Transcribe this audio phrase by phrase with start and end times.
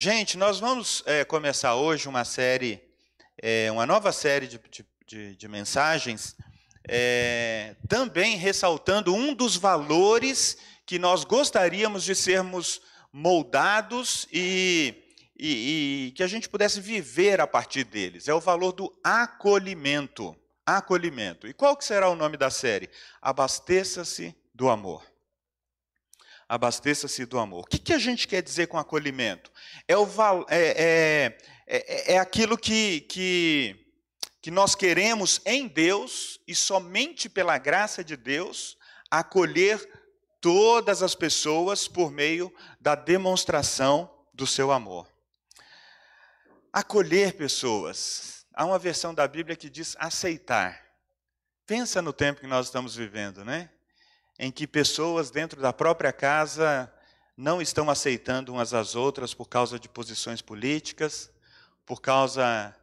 [0.00, 2.80] Gente, nós vamos é, começar hoje uma série,
[3.36, 4.60] é, uma nova série de,
[5.04, 6.36] de, de mensagens,
[6.88, 10.56] é, também ressaltando um dos valores
[10.86, 12.80] que nós gostaríamos de sermos
[13.12, 14.94] moldados e,
[15.36, 18.28] e, e que a gente pudesse viver a partir deles.
[18.28, 20.36] É o valor do acolhimento.
[20.64, 21.48] Acolhimento.
[21.48, 22.88] E qual que será o nome da série?
[23.20, 25.07] Abasteça-se do amor
[26.48, 27.60] abasteça-se do amor.
[27.60, 29.52] O que, que, a gente quer dizer com acolhimento?
[29.86, 30.08] É, o,
[30.48, 33.76] é, é, é, é aquilo que, que,
[34.40, 38.78] que nós queremos em Deus e somente pela graça de Deus
[39.10, 39.78] acolher
[40.40, 45.06] todas as pessoas por meio da demonstração do seu amor.
[46.72, 48.46] Acolher pessoas.
[48.54, 50.82] Há uma versão da Bíblia que diz aceitar.
[51.66, 53.70] Pensa no tempo que nós estamos vivendo, né?
[54.38, 56.92] Em que pessoas dentro da própria casa
[57.36, 61.30] não estão aceitando umas às outras por causa de posições políticas,
[61.84, 62.74] por causa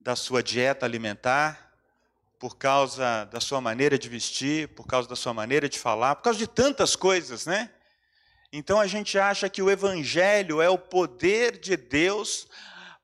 [0.00, 1.72] da sua dieta alimentar,
[2.38, 6.22] por causa da sua maneira de vestir, por causa da sua maneira de falar, por
[6.22, 7.70] causa de tantas coisas, né?
[8.52, 12.46] Então a gente acha que o evangelho é o poder de Deus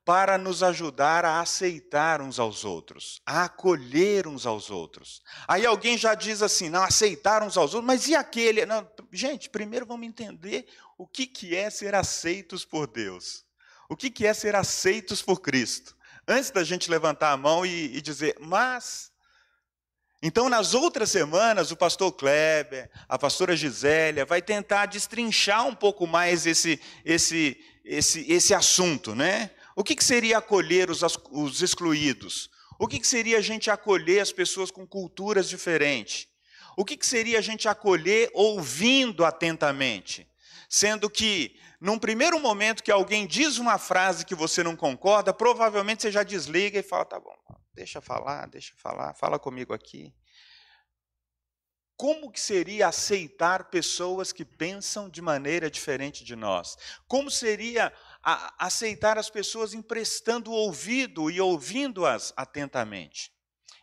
[0.05, 5.23] para nos ajudar a aceitar uns aos outros, a acolher uns aos outros.
[5.47, 8.67] Aí alguém já diz assim, não, aceitar uns aos outros, mas e aquele?
[8.67, 10.67] Não, gente, primeiro vamos entender
[10.99, 13.45] o que, que é ser aceitos por Deus.
[13.89, 15.97] O que, que é ser aceitos por Cristo.
[16.27, 19.11] Antes da gente levantar a mão e, e dizer, mas.
[20.23, 26.07] Então, nas outras semanas, o pastor Kleber, a pastora Gisélia, vai tentar destrinchar um pouco
[26.07, 29.51] mais esse, esse, esse, esse assunto, né?
[29.75, 32.51] O que, que seria acolher os, os excluídos?
[32.79, 36.27] O que, que seria a gente acolher as pessoas com culturas diferentes?
[36.77, 40.27] O que, que seria a gente acolher ouvindo atentamente?
[40.69, 46.03] Sendo que, num primeiro momento que alguém diz uma frase que você não concorda, provavelmente
[46.03, 47.37] você já desliga e fala: tá bom,
[47.75, 50.15] deixa falar, deixa falar, fala comigo aqui.
[51.97, 56.77] Como que seria aceitar pessoas que pensam de maneira diferente de nós?
[57.07, 63.33] Como seria a aceitar as pessoas emprestando o ouvido e ouvindo-as atentamente.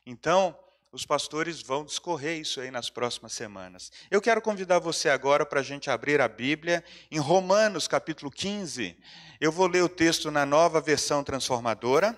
[0.05, 0.57] Então,
[0.91, 3.91] os pastores vão discorrer isso aí nas próximas semanas.
[4.09, 8.97] Eu quero convidar você agora para a gente abrir a Bíblia em Romanos capítulo 15.
[9.39, 12.17] Eu vou ler o texto na nova versão transformadora.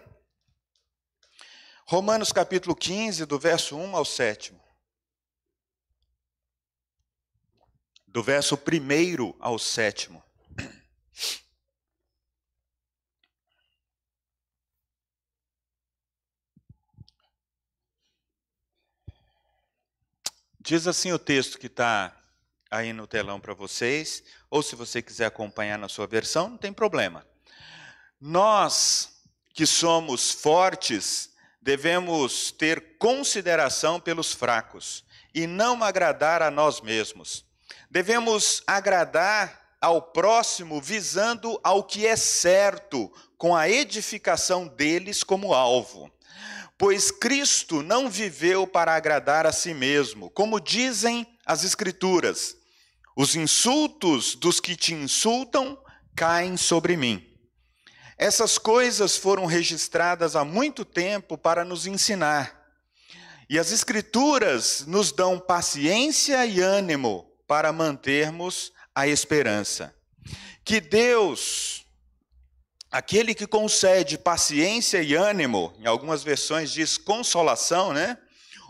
[1.86, 4.56] Romanos capítulo 15, do verso 1 ao 7.
[8.08, 10.12] Do verso 1 ao 7.
[20.72, 22.16] Diz assim o texto que está
[22.70, 26.72] aí no telão para vocês, ou se você quiser acompanhar na sua versão, não tem
[26.72, 27.28] problema.
[28.22, 29.22] Nós
[29.54, 31.32] que somos fortes,
[31.62, 35.04] devemos ter consideração pelos fracos
[35.36, 37.44] e não agradar a nós mesmos.
[37.90, 46.10] Devemos agradar ao próximo visando ao que é certo, com a edificação deles como alvo.
[46.82, 52.58] Pois Cristo não viveu para agradar a si mesmo, como dizem as Escrituras:
[53.16, 55.78] os insultos dos que te insultam
[56.16, 57.24] caem sobre mim.
[58.18, 62.60] Essas coisas foram registradas há muito tempo para nos ensinar.
[63.48, 69.94] E as Escrituras nos dão paciência e ânimo para mantermos a esperança.
[70.66, 71.86] Que Deus
[72.92, 78.18] Aquele que concede paciência e ânimo, em algumas versões diz consolação, né?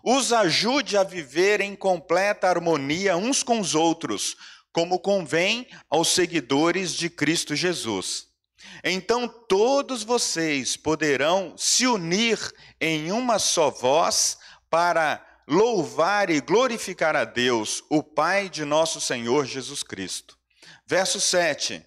[0.03, 4.37] Os ajude a viver em completa harmonia uns com os outros,
[4.71, 8.27] como convém aos seguidores de Cristo Jesus.
[8.83, 12.37] Então todos vocês poderão se unir
[12.79, 14.37] em uma só voz
[14.69, 20.37] para louvar e glorificar a Deus, o Pai de nosso Senhor Jesus Cristo.
[20.85, 21.83] Verso 7.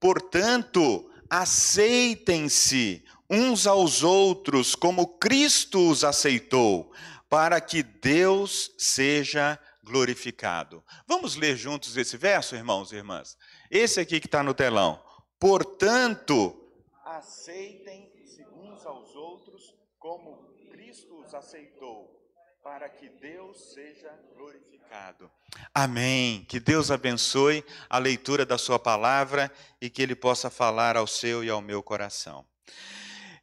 [0.00, 6.92] Portanto, aceitem-se uns aos outros como Cristo os aceitou,
[7.26, 10.84] para que Deus seja glorificado.
[11.06, 13.38] Vamos ler juntos esse verso, irmãos e irmãs?
[13.70, 15.02] Esse aqui que está no telão.
[15.40, 16.54] Portanto,
[17.02, 22.21] aceitem-se uns aos outros como Cristo os aceitou,
[22.62, 25.28] para que Deus seja glorificado.
[25.74, 26.44] Amém.
[26.48, 29.50] Que Deus abençoe a leitura da Sua palavra
[29.80, 32.46] e que Ele possa falar ao seu e ao meu coração.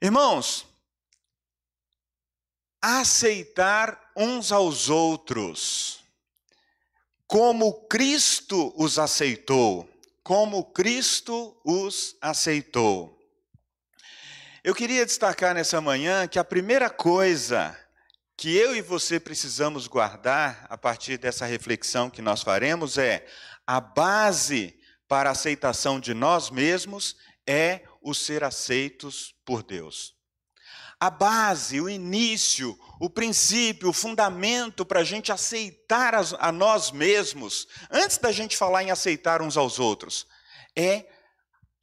[0.01, 0.65] Irmãos,
[2.81, 5.99] aceitar uns aos outros,
[7.27, 9.89] como Cristo os aceitou,
[10.23, 13.19] como Cristo os aceitou.
[14.63, 17.77] Eu queria destacar nessa manhã que a primeira coisa
[18.39, 23.27] que eu e você precisamos guardar a partir dessa reflexão que nós faremos é
[23.67, 30.15] a base para a aceitação de nós mesmos é o ser aceitos por Deus.
[30.97, 37.67] A base, o início, o princípio, o fundamento para a gente aceitar a nós mesmos,
[37.91, 40.25] antes da gente falar em aceitar uns aos outros,
[40.77, 41.05] é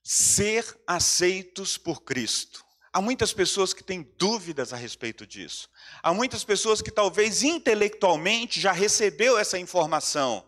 [0.03, 2.66] ser aceitos por Cristo.
[2.97, 5.69] Há muitas pessoas que têm dúvidas a respeito disso.
[6.03, 10.43] Há muitas pessoas que talvez intelectualmente já recebeu essa informação,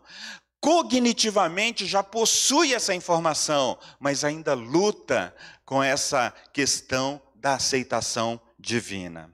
[0.58, 9.30] cognitivamente já possui essa informação, mas ainda luta com essa questão da aceitação divina.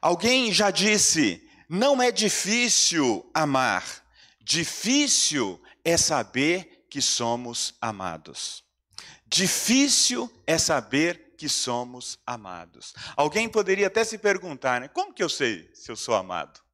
[0.00, 3.84] Alguém já disse: não é difícil amar,
[4.40, 8.64] difícil é saber que somos amados.
[9.26, 12.94] Difícil é saber que somos amados.
[13.16, 14.88] Alguém poderia até se perguntar, né?
[14.88, 16.64] Como que eu sei se eu sou amado?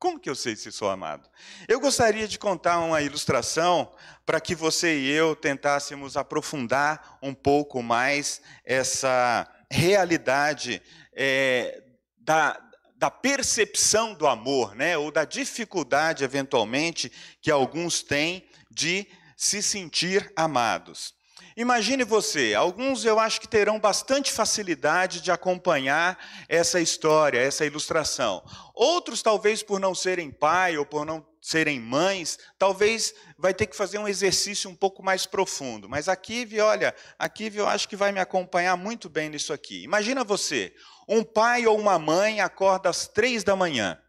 [0.00, 1.28] Como que eu sei se sou amado?
[1.68, 3.92] Eu gostaria de contar uma ilustração
[4.24, 10.82] para que você e eu tentássemos aprofundar um pouco mais essa realidade
[11.12, 11.82] é,
[12.16, 12.58] da,
[12.96, 14.96] da percepção do amor, né?
[14.96, 17.12] ou da dificuldade, eventualmente,
[17.42, 19.06] que alguns têm de
[19.36, 21.14] se sentir amados.
[21.60, 26.18] Imagine você, alguns eu acho que terão bastante facilidade de acompanhar
[26.48, 28.42] essa história, essa ilustração.
[28.74, 33.76] Outros, talvez por não serem pai ou por não serem mães, talvez vai ter que
[33.76, 35.86] fazer um exercício um pouco mais profundo.
[35.86, 36.16] Mas a
[36.62, 37.28] olha, a
[37.58, 39.82] eu acho que vai me acompanhar muito bem nisso aqui.
[39.82, 40.74] Imagina você,
[41.06, 44.00] um pai ou uma mãe acorda às três da manhã,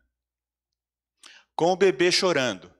[1.54, 2.72] com o bebê chorando.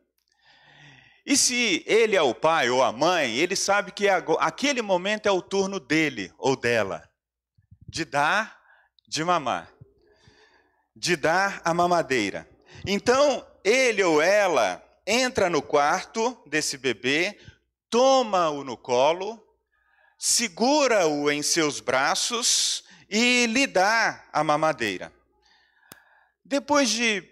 [1.32, 5.32] E se ele é o pai ou a mãe, ele sabe que aquele momento é
[5.32, 7.10] o turno dele ou dela
[7.88, 8.60] de dar
[9.08, 9.72] de mamar,
[10.94, 12.46] de dar a mamadeira.
[12.86, 17.40] Então, ele ou ela entra no quarto desse bebê,
[17.90, 19.42] toma-o no colo,
[20.18, 25.14] segura-o em seus braços e lhe dá a mamadeira.
[26.44, 27.24] Depois de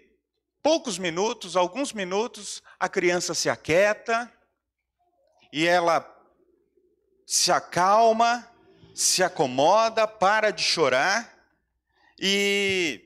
[0.62, 4.32] poucos minutos, alguns minutos, a criança se aquieta
[5.52, 6.02] e ela
[7.26, 8.50] se acalma,
[8.94, 11.38] se acomoda, para de chorar
[12.18, 13.04] e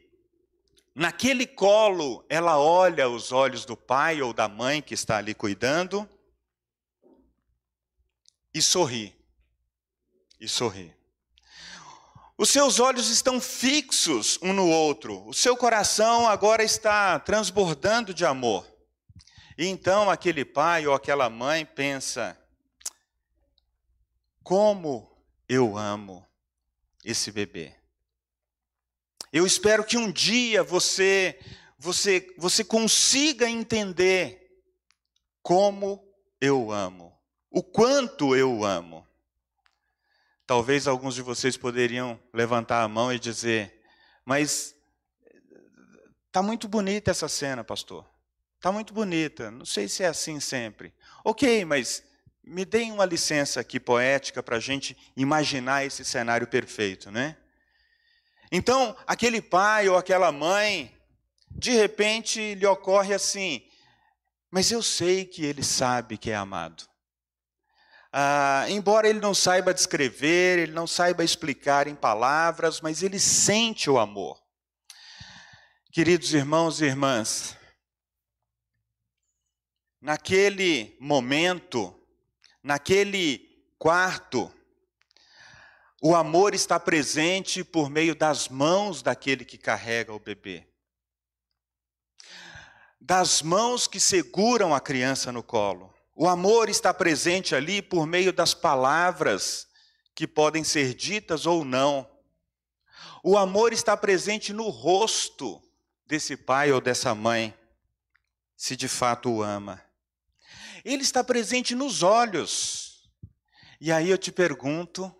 [0.95, 6.09] naquele colo ela olha os olhos do pai ou da mãe que está ali cuidando
[8.55, 9.13] e sorri.
[10.39, 10.95] E sorri.
[12.39, 18.25] Os seus olhos estão fixos um no outro, o seu coração agora está transbordando de
[18.25, 18.74] amor.
[19.57, 22.37] E então aquele pai ou aquela mãe pensa:
[24.43, 25.11] como
[25.49, 26.27] eu amo
[27.05, 27.75] esse bebê.
[29.33, 31.39] Eu espero que um dia você
[31.79, 34.63] você você consiga entender
[35.43, 36.07] como
[36.41, 37.19] eu amo,
[37.51, 39.07] o quanto eu amo.
[40.47, 43.83] Talvez alguns de vocês poderiam levantar a mão e dizer:
[44.25, 44.75] Mas
[46.27, 48.14] está muito bonita essa cena, pastor.
[48.65, 49.51] Está muito bonita.
[49.51, 50.95] Não sei se é assim sempre.
[51.23, 52.03] Ok, mas
[52.43, 57.37] me deem uma licença aqui poética para a gente imaginar esse cenário perfeito, né?
[58.51, 60.97] Então, aquele pai ou aquela mãe,
[61.51, 63.63] de repente lhe ocorre assim:
[64.51, 66.85] Mas eu sei que ele sabe que é amado.
[68.11, 73.91] Ah, embora ele não saiba descrever, ele não saiba explicar em palavras, mas ele sente
[73.91, 74.43] o amor.
[75.93, 77.59] Queridos irmãos e irmãs,
[80.05, 81.99] naquele momento,
[82.63, 83.39] naquele
[83.79, 84.53] quarto,
[86.03, 90.69] o amor está presente por meio das mãos daquele que carrega o bebê.
[93.01, 95.95] Das mãos que seguram a criança no colo.
[96.15, 99.67] O amor está presente ali por meio das palavras
[100.15, 102.07] que podem ser ditas ou não.
[103.23, 105.63] O amor está presente no rosto
[106.05, 107.57] desse pai ou dessa mãe,
[108.55, 109.83] se de fato o ama.
[110.85, 113.09] Ele está presente nos olhos.
[113.81, 115.15] E aí eu te pergunto,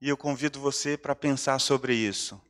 [0.00, 2.40] e eu convido você para pensar sobre isso.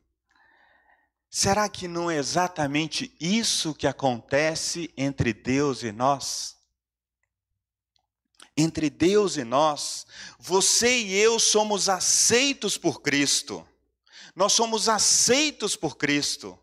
[1.30, 6.58] Será que não é exatamente isso que acontece entre Deus e nós?
[8.58, 10.04] entre Deus e nós,
[10.36, 13.66] você e eu somos aceitos por Cristo.
[14.34, 16.58] Nós somos aceitos por Cristo.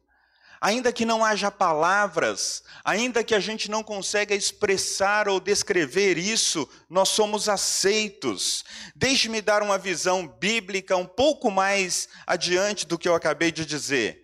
[0.61, 6.67] Ainda que não haja palavras, ainda que a gente não consiga expressar ou descrever isso,
[6.89, 8.63] nós somos aceitos.
[8.95, 14.23] Deixe-me dar uma visão bíblica um pouco mais adiante do que eu acabei de dizer.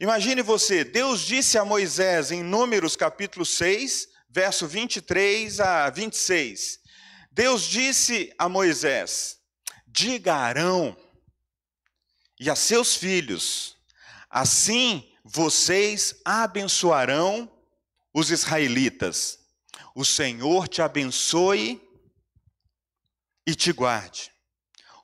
[0.00, 6.80] Imagine você, Deus disse a Moisés em Números capítulo 6, verso 23 a 26.
[7.30, 9.38] Deus disse a Moisés:
[9.86, 10.96] Diga a Arão
[12.40, 13.76] e a seus filhos,
[14.28, 17.50] assim vocês abençoarão
[18.12, 19.38] os israelitas.
[19.94, 21.80] O Senhor te abençoe
[23.46, 24.32] e te guarde.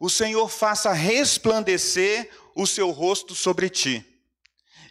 [0.00, 4.04] O Senhor faça resplandecer o seu rosto sobre ti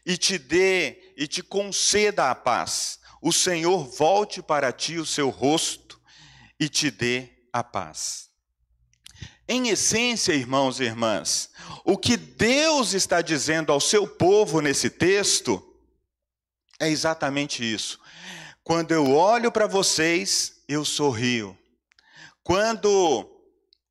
[0.06, 3.00] e te dê e te conceda a paz.
[3.22, 6.00] O Senhor volte para ti o seu rosto
[6.60, 8.27] e te dê a paz.
[9.48, 11.50] Em essência, irmãos e irmãs,
[11.86, 15.64] o que Deus está dizendo ao seu povo nesse texto
[16.80, 18.00] é exatamente isso.
[18.64, 21.58] Quando eu olho para vocês, eu sorrio.
[22.44, 23.30] Quando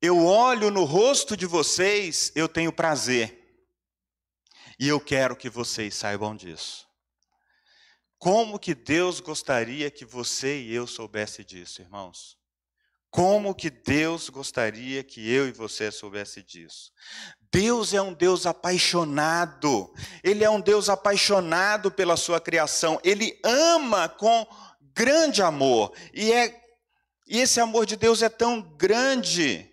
[0.01, 3.35] eu olho no rosto de vocês, eu tenho prazer.
[4.79, 6.87] E eu quero que vocês saibam disso.
[8.19, 12.37] Como que Deus gostaria que você e eu soubesse disso, irmãos?
[13.17, 16.91] Como que Deus gostaria que eu e você soubesse disso?
[17.51, 19.91] Deus é um Deus apaixonado.
[20.23, 23.01] Ele é um Deus apaixonado pela sua criação.
[23.03, 24.45] Ele ama com
[24.93, 25.91] grande amor.
[26.13, 26.63] E é
[27.27, 29.67] e esse amor de Deus é tão grande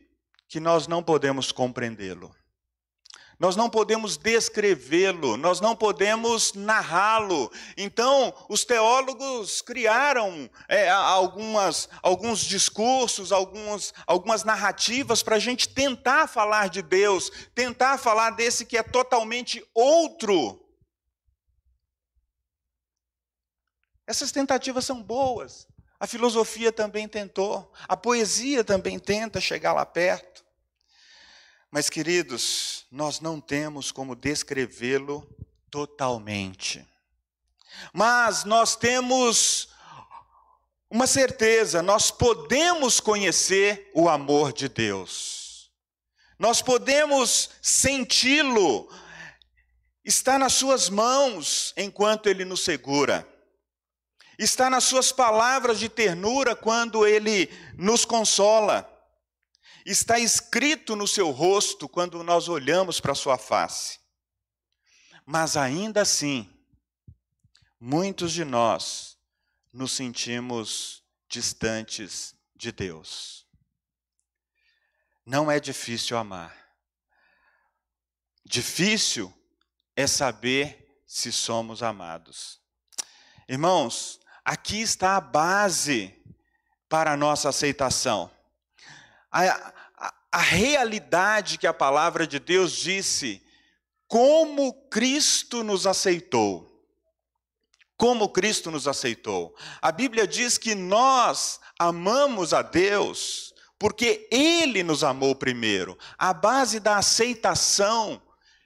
[0.48, 2.34] que nós não podemos compreendê-lo.
[3.38, 7.50] Nós não podemos descrevê-lo, nós não podemos narrá-lo.
[7.76, 16.28] Então, os teólogos criaram é, algumas, alguns discursos, alguns, algumas narrativas para a gente tentar
[16.28, 20.60] falar de Deus, tentar falar desse que é totalmente outro.
[24.06, 25.66] Essas tentativas são boas.
[25.98, 30.33] A filosofia também tentou, a poesia também tenta chegar lá perto.
[31.74, 35.28] Mas, queridos, nós não temos como descrevê-lo
[35.68, 36.86] totalmente.
[37.92, 39.70] Mas nós temos
[40.88, 45.68] uma certeza, nós podemos conhecer o amor de Deus.
[46.38, 48.88] Nós podemos senti-lo,
[50.04, 53.28] está nas suas mãos enquanto ele nos segura.
[54.38, 58.93] Está nas suas palavras de ternura quando ele nos consola
[59.84, 63.98] está escrito no seu rosto quando nós olhamos para a sua face.
[65.26, 66.50] Mas ainda assim,
[67.78, 69.18] muitos de nós
[69.72, 73.46] nos sentimos distantes de Deus.
[75.26, 76.54] Não é difícil amar.
[78.44, 79.32] Difícil
[79.96, 82.60] é saber se somos amados.
[83.48, 86.14] Irmãos, aqui está a base
[86.88, 88.33] para a nossa aceitação
[89.42, 89.74] a,
[90.30, 93.42] a, realidade que a palavra de Deus disse,
[94.06, 96.70] como Cristo nos aceitou.
[97.96, 99.54] Como Cristo nos aceitou.
[99.82, 105.98] A Bíblia diz que nós amamos a Deus porque Ele nos amou primeiro.
[106.16, 108.22] A base da aceitação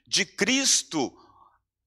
[0.07, 1.11] de Cristo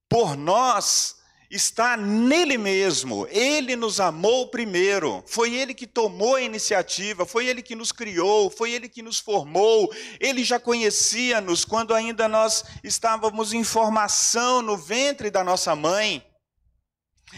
[0.09, 1.22] por nós
[1.53, 3.27] está nele mesmo.
[3.31, 5.23] Ele nos amou primeiro.
[5.27, 9.19] Foi ele que tomou a iniciativa, foi ele que nos criou, foi ele que nos
[9.19, 9.93] formou.
[10.19, 16.27] Ele já conhecia-nos quando ainda nós estávamos em formação no ventre da nossa mãe.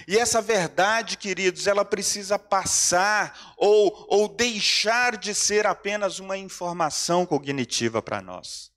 [0.06, 7.26] E essa verdade, queridos, ela precisa passar ou, ou deixar de ser apenas uma informação
[7.26, 8.72] cognitiva para nós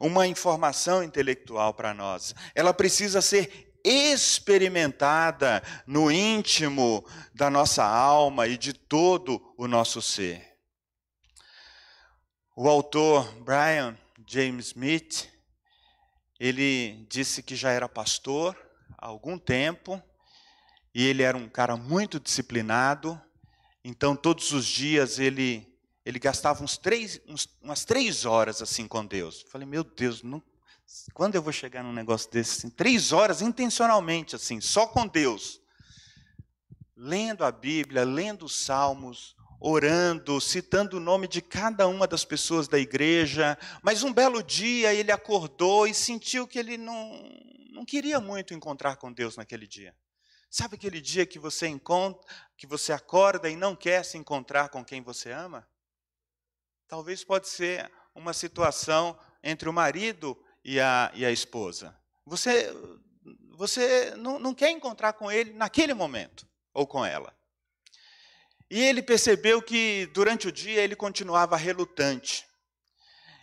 [0.00, 2.34] uma informação intelectual para nós.
[2.54, 7.04] Ela precisa ser experimentada no íntimo
[7.34, 10.56] da nossa alma e de todo o nosso ser.
[12.56, 15.28] O autor Brian James Smith,
[16.40, 18.56] ele disse que já era pastor
[18.96, 20.02] há algum tempo
[20.94, 23.20] e ele era um cara muito disciplinado.
[23.84, 25.68] Então todos os dias ele
[26.08, 29.42] ele gastava uns três, uns, umas três horas assim com Deus.
[29.42, 30.42] Eu falei, meu Deus, não,
[31.12, 35.60] quando eu vou chegar num negócio desse, assim, três horas intencionalmente, assim, só com Deus,
[36.96, 42.68] lendo a Bíblia, lendo os Salmos, orando, citando o nome de cada uma das pessoas
[42.68, 47.28] da igreja, mas um belo dia ele acordou e sentiu que ele não,
[47.70, 49.94] não queria muito encontrar com Deus naquele dia.
[50.50, 52.26] Sabe aquele dia que você encontra,
[52.56, 55.68] que você acorda e não quer se encontrar com quem você ama?
[56.86, 61.96] Talvez pode ser uma situação entre o marido e a, e a esposa.
[62.26, 62.72] Você,
[63.56, 67.34] você não, não quer encontrar com ele naquele momento, ou com ela.
[68.70, 72.46] E ele percebeu que durante o dia ele continuava relutante.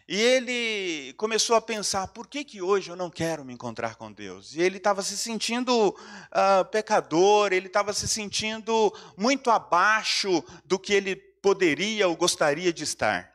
[0.07, 4.11] E ele começou a pensar: por que, que hoje eu não quero me encontrar com
[4.11, 4.53] Deus?
[4.53, 10.93] E ele estava se sentindo uh, pecador, ele estava se sentindo muito abaixo do que
[10.93, 13.34] ele poderia ou gostaria de estar.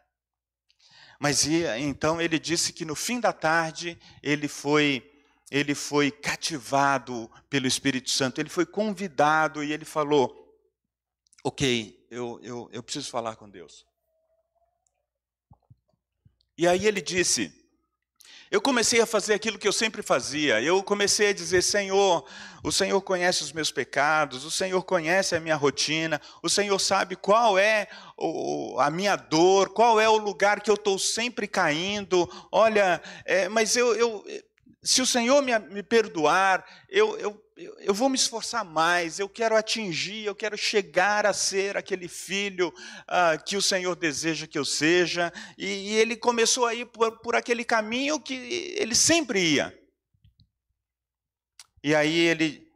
[1.20, 5.06] Mas então ele disse que no fim da tarde ele foi
[5.50, 10.58] ele foi cativado pelo Espírito Santo, ele foi convidado e ele falou:
[11.44, 13.84] Ok, eu, eu, eu preciso falar com Deus.
[16.56, 17.52] E aí ele disse:
[18.50, 20.60] Eu comecei a fazer aquilo que eu sempre fazia.
[20.60, 22.24] Eu comecei a dizer: Senhor,
[22.64, 27.14] o Senhor conhece os meus pecados, o Senhor conhece a minha rotina, o Senhor sabe
[27.14, 27.86] qual é
[28.78, 32.28] a minha dor, qual é o lugar que eu estou sempre caindo.
[32.50, 34.24] Olha, é, mas eu, eu,
[34.82, 39.54] se o Senhor me, me perdoar, eu, eu eu, vou me esforçar mais, eu quero
[39.54, 42.72] atingir, eu quero chegar a ser aquele filho
[43.06, 45.30] ah, que o Senhor deseja que eu seja.
[45.58, 48.34] E, e ele começou a ir por, por aquele caminho que
[48.78, 49.78] ele sempre ia.
[51.82, 52.66] E aí ele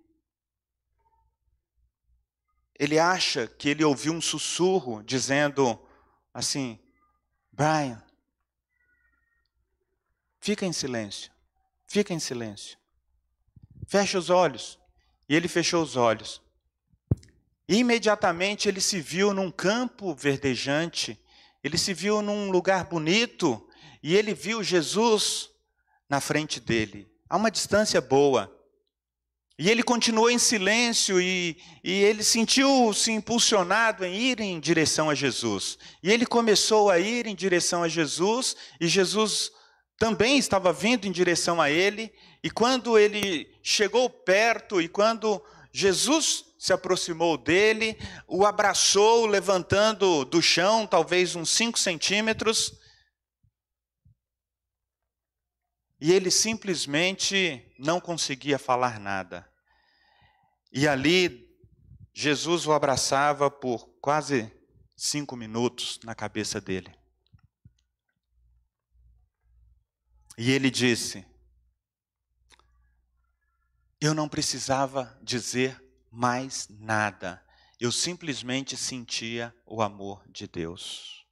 [2.78, 5.80] ele acha que ele ouviu um sussurro dizendo
[6.32, 6.78] assim:
[7.50, 8.02] Brian,
[10.40, 11.32] fica em silêncio,
[11.94, 12.76] fica em silêncio.
[13.86, 14.80] Feche os olhos.
[15.28, 16.42] E ele fechou os olhos.
[17.68, 21.16] E imediatamente ele se viu num campo verdejante,
[21.62, 23.64] ele se viu num lugar bonito,
[24.02, 25.50] e ele viu Jesus
[26.08, 28.50] na frente dele, a uma distância boa.
[29.56, 35.14] E ele continuou em silêncio e, e ele sentiu-se impulsionado em ir em direção a
[35.14, 35.78] Jesus.
[36.02, 39.52] E ele começou a ir em direção a Jesus, e Jesus
[40.04, 45.42] também estava vindo em direção a ele, e quando ele chegou perto e quando
[45.72, 47.96] Jesus se aproximou dele,
[48.28, 52.78] o abraçou, levantando do chão, talvez uns cinco centímetros,
[55.98, 59.50] e ele simplesmente não conseguia falar nada.
[60.70, 61.48] E ali,
[62.12, 64.52] Jesus o abraçava por quase
[64.94, 66.94] cinco minutos na cabeça dele.
[70.36, 71.24] E ele disse:
[74.06, 77.42] eu não precisava dizer mais nada.
[77.80, 81.24] Eu simplesmente sentia o amor de Deus.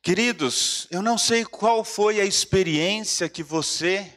[0.00, 4.16] Queridos, eu não sei qual foi a experiência que você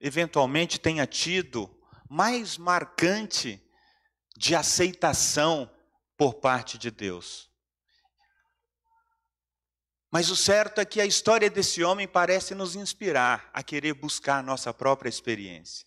[0.00, 1.70] eventualmente tenha tido
[2.08, 3.62] mais marcante
[4.36, 5.70] de aceitação
[6.16, 7.47] por parte de Deus.
[10.10, 14.38] Mas o certo é que a história desse homem parece nos inspirar a querer buscar
[14.38, 15.86] a nossa própria experiência.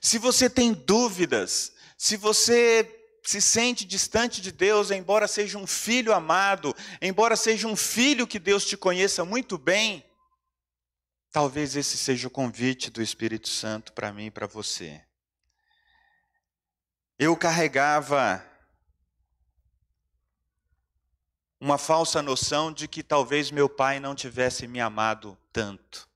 [0.00, 2.92] Se você tem dúvidas, se você
[3.24, 8.38] se sente distante de Deus, embora seja um filho amado, embora seja um filho que
[8.38, 10.04] Deus te conheça muito bem,
[11.32, 15.02] talvez esse seja o convite do Espírito Santo para mim e para você.
[17.18, 18.44] Eu carregava
[21.60, 26.08] uma falsa noção de que talvez meu pai não tivesse me amado tanto.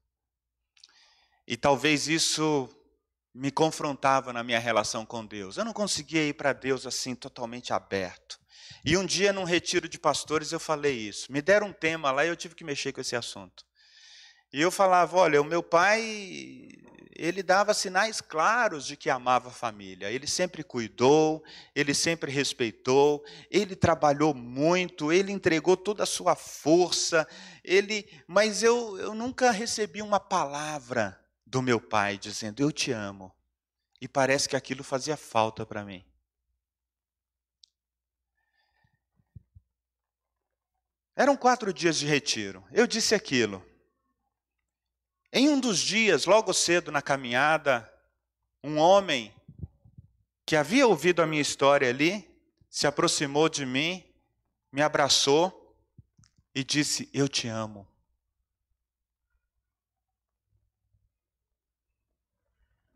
[1.47, 2.69] E talvez isso
[3.35, 5.57] me confrontava na minha relação com Deus.
[5.57, 8.39] Eu não conseguia ir para Deus assim totalmente aberto.
[8.85, 11.31] E um dia, num retiro de pastores, eu falei isso.
[11.31, 13.65] Me deram um tema lá e eu tive que mexer com esse assunto.
[14.53, 16.69] E eu falava: olha, o meu pai,
[17.23, 20.11] ele dava sinais claros de que amava a família.
[20.11, 27.29] Ele sempre cuidou, ele sempre respeitou, ele trabalhou muito, ele entregou toda a sua força.
[27.63, 33.31] Ele, mas eu, eu nunca recebi uma palavra do meu pai dizendo: Eu te amo.
[34.01, 36.03] E parece que aquilo fazia falta para mim.
[41.15, 42.65] Eram quatro dias de retiro.
[42.73, 43.63] Eu disse aquilo.
[45.33, 47.91] Em um dos dias, logo cedo na caminhada,
[48.63, 49.33] um homem
[50.45, 52.29] que havia ouvido a minha história ali
[52.69, 54.05] se aproximou de mim,
[54.73, 55.77] me abraçou
[56.55, 57.87] e disse: Eu te amo.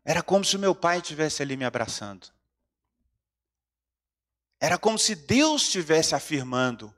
[0.03, 2.27] Era como se o meu pai estivesse ali me abraçando.
[4.59, 6.93] Era como se Deus estivesse afirmando: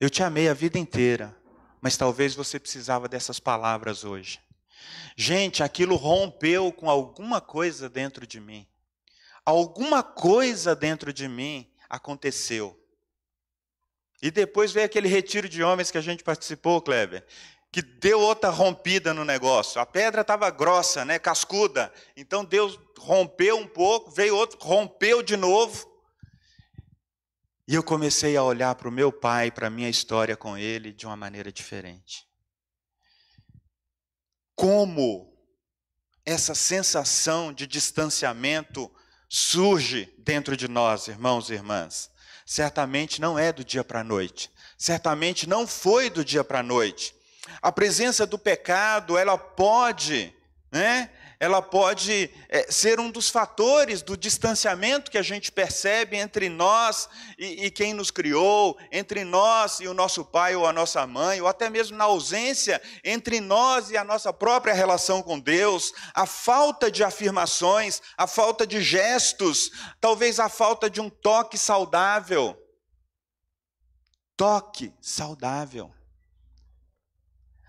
[0.00, 1.36] Eu te amei a vida inteira,
[1.80, 4.40] mas talvez você precisava dessas palavras hoje.
[5.16, 8.66] Gente, aquilo rompeu com alguma coisa dentro de mim.
[9.44, 12.78] Alguma coisa dentro de mim aconteceu.
[14.20, 17.24] E depois veio aquele retiro de homens que a gente participou, Kleber.
[17.70, 19.80] que deu outra rompida no negócio.
[19.80, 21.92] A pedra estava grossa, né, cascuda.
[22.16, 25.86] Então Deus rompeu um pouco, veio outro, rompeu de novo.
[27.68, 30.92] E eu comecei a olhar para o meu pai, para a minha história com ele,
[30.92, 32.24] de uma maneira diferente.
[34.54, 35.36] Como
[36.24, 38.90] essa sensação de distanciamento
[39.28, 42.08] surge dentro de nós, irmãos e irmãs?
[42.44, 44.48] Certamente não é do dia para a noite.
[44.78, 47.16] Certamente não foi do dia para a noite.
[47.60, 50.32] A presença do pecado, ela pode,
[50.70, 56.48] né, ela pode é, ser um dos fatores do distanciamento que a gente percebe entre
[56.48, 61.06] nós e, e, quem nos criou, entre nós e o nosso pai ou a nossa
[61.06, 65.92] mãe, ou até mesmo na ausência entre nós e a nossa própria relação com Deus,
[66.14, 69.70] a falta de afirmações, a falta de gestos,
[70.00, 72.56] talvez a falta de um toque saudável.
[74.36, 75.95] Toque saudável.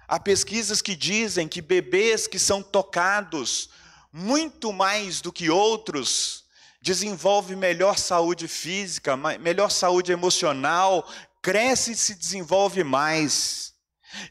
[0.08, 3.70] Há pesquisas que dizem que bebês que são tocados
[4.12, 6.46] muito mais do que outros
[6.82, 11.06] desenvolvem melhor saúde física, melhor saúde emocional,
[11.42, 13.74] cresce e se desenvolve mais.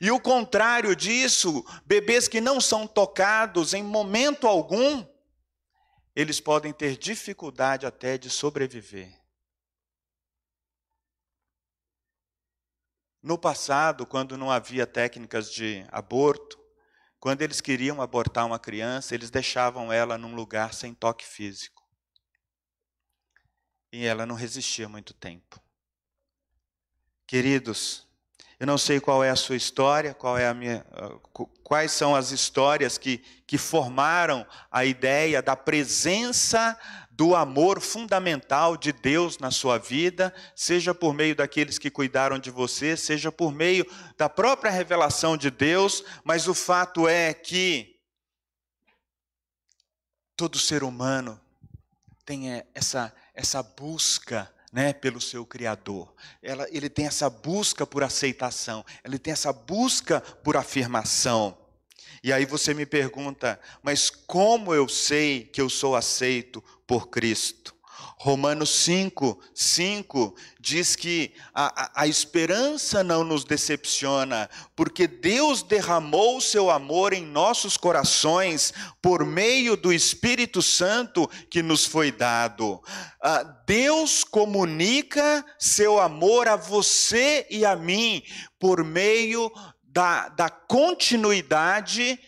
[0.01, 5.05] E o contrário disso, bebês que não são tocados em momento algum,
[6.15, 9.26] eles podem ter dificuldade até de sobreviver.
[13.27, 16.57] No passado, quando não havia técnicas de aborto,
[17.19, 21.83] quando eles queriam abortar uma criança, eles deixavam ela num lugar sem toque físico.
[23.91, 25.61] E ela não resistia muito tempo.
[27.27, 28.07] Queridos,
[28.61, 31.19] eu não sei qual é a sua história, qual é a minha, ah,
[31.65, 36.79] quais são as histórias que, que formaram a ideia da presença
[37.17, 42.51] do amor fundamental de Deus na sua vida, seja por meio daqueles que cuidaram de
[42.51, 43.87] você, seja por meio
[44.19, 47.97] da própria revelação de Deus, mas o fato é que
[50.37, 51.41] todo ser humano
[52.27, 56.15] tem é, essa, essa busca né, pelo seu Criador.
[56.43, 61.57] Ela, ele tem essa busca por aceitação, ele tem essa busca por afirmação.
[62.27, 67.73] E aí você me pergunta, mas como eu sei que eu sou aceito por Cristo?
[68.19, 76.41] Romanos 5, 5 diz que a, a, esperança não nos decepciona, porque Deus derramou o
[76.41, 82.83] seu amor em nossos corações por meio do Espírito Santo que nos foi dado.
[83.23, 88.25] Ah, Deus comunica seu amor a você e a mim
[88.59, 89.53] por meio
[89.97, 92.21] da, da continuidade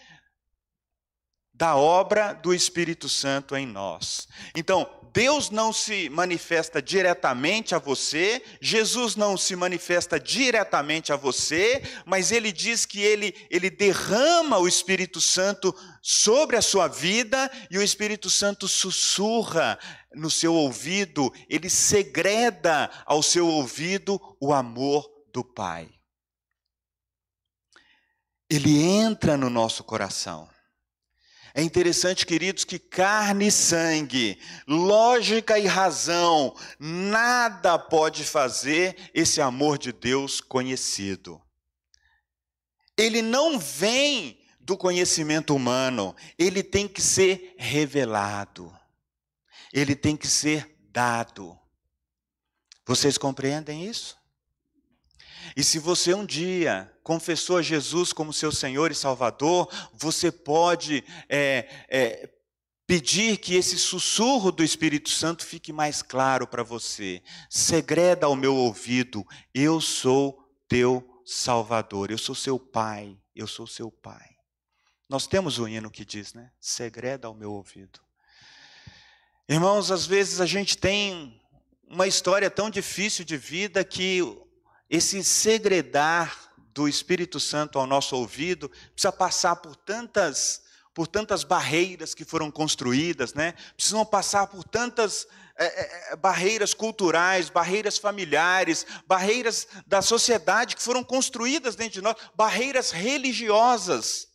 [1.52, 4.26] da obra do Espírito Santo em nós.
[4.56, 11.82] Então, Deus não se manifesta diretamente a você, Jesus não se manifesta diretamente a você,
[12.06, 17.76] mas ele diz que ele, ele derrama o Espírito Santo sobre a sua vida e
[17.76, 19.78] o Espírito Santo sussurra
[20.14, 25.97] no seu ouvido, ele segreda ao seu ouvido o amor do Pai
[28.50, 30.48] ele entra no nosso coração.
[31.54, 39.78] É interessante, queridos, que carne e sangue, lógica e razão, nada pode fazer esse amor
[39.78, 41.40] de Deus conhecido.
[42.96, 48.76] Ele não vem do conhecimento humano, ele tem que ser revelado,
[49.72, 51.58] ele tem que ser dado.
[52.86, 54.17] Vocês compreendem isso?
[55.56, 61.04] E se você um dia confessou a Jesus como seu Senhor e Salvador, você pode
[61.28, 62.30] é, é,
[62.86, 67.22] pedir que esse sussurro do Espírito Santo fique mais claro para você.
[67.50, 73.90] Segreda ao meu ouvido: eu sou teu Salvador, eu sou seu Pai, eu sou seu
[73.90, 74.36] Pai.
[75.08, 76.50] Nós temos o um hino que diz, né?
[76.60, 78.00] Segreda ao meu ouvido.
[79.48, 81.40] Irmãos, às vezes a gente tem
[81.88, 84.20] uma história tão difícil de vida que
[84.88, 92.12] esse segredar do Espírito Santo ao nosso ouvido precisa passar por tantas por tantas barreiras
[92.12, 93.54] que foram construídas, né?
[93.76, 100.82] Precisam passar por tantas é, é, é, barreiras culturais, barreiras familiares, barreiras da sociedade que
[100.82, 104.28] foram construídas dentro de nós, barreiras religiosas.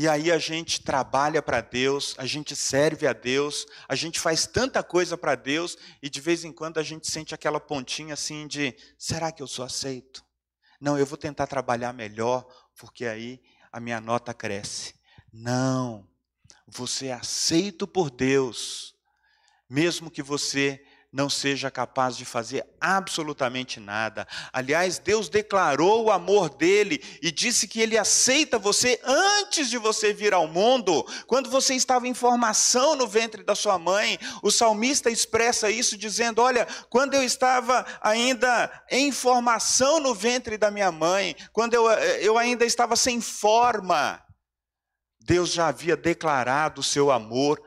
[0.00, 4.46] E aí a gente trabalha para Deus, a gente serve a Deus, a gente faz
[4.46, 8.46] tanta coisa para Deus e de vez em quando a gente sente aquela pontinha assim
[8.46, 10.24] de: será que eu sou aceito?
[10.80, 12.46] Não, eu vou tentar trabalhar melhor,
[12.78, 14.94] porque aí a minha nota cresce.
[15.30, 16.08] Não,
[16.66, 18.96] você é aceito por Deus,
[19.68, 24.26] mesmo que você não seja capaz de fazer absolutamente nada.
[24.52, 30.12] Aliás, Deus declarou o amor dele e disse que ele aceita você antes de você
[30.12, 34.18] vir ao mundo, quando você estava em formação no ventre da sua mãe.
[34.40, 40.70] O salmista expressa isso dizendo: Olha, quando eu estava ainda em formação no ventre da
[40.70, 44.22] minha mãe, quando eu, eu ainda estava sem forma,
[45.20, 47.60] Deus já havia declarado o seu amor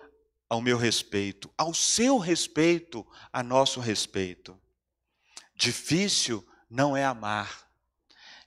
[0.50, 4.60] ao meu respeito, ao seu respeito, a nosso respeito.
[5.56, 7.68] Difícil não é amar,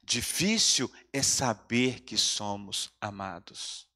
[0.03, 3.87] difícil é saber que somos amados.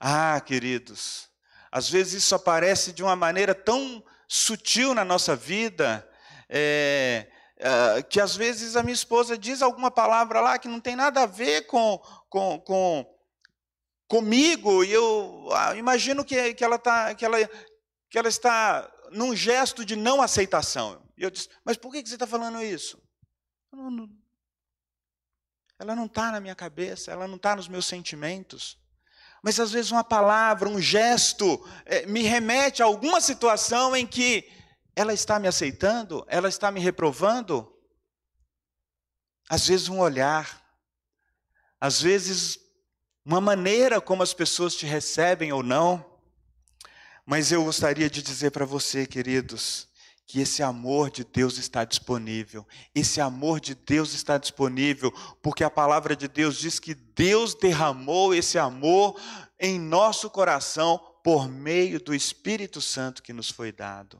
[0.00, 1.28] Ah, queridos,
[1.70, 6.08] às vezes isso aparece de uma maneira tão sutil na nossa vida,
[6.48, 10.94] é, é, que às vezes a minha esposa diz alguma palavra lá que não tem
[10.94, 13.17] nada a ver com, com, com
[14.08, 17.36] comigo e eu ah, imagino que, que, ela tá, que, ela,
[18.10, 21.06] que ela está num gesto de não aceitação.
[21.16, 23.00] E eu disse, mas por que você está falando isso?
[23.70, 24.08] Não, não,
[25.78, 28.76] ela não está na minha cabeça, ela não está nos meus sentimentos.
[29.42, 34.50] Mas às vezes uma palavra, um gesto, é, me remete a alguma situação em que
[34.96, 37.72] ela está me aceitando, ela está me reprovando.
[39.48, 40.60] Às vezes um olhar,
[41.80, 42.58] às vezes
[43.28, 46.02] uma maneira como as pessoas te recebem ou não.
[47.26, 49.86] Mas eu gostaria de dizer para você, queridos,
[50.26, 52.66] que esse amor de Deus está disponível.
[52.94, 55.12] Esse amor de Deus está disponível
[55.42, 59.20] porque a palavra de Deus diz que Deus derramou esse amor
[59.60, 64.18] em nosso coração por meio do Espírito Santo que nos foi dado.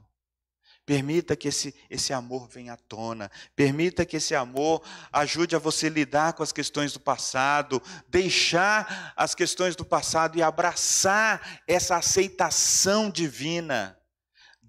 [0.88, 3.30] Permita que esse, esse amor venha à tona.
[3.54, 9.34] Permita que esse amor ajude a você lidar com as questões do passado, deixar as
[9.34, 13.98] questões do passado e abraçar essa aceitação divina.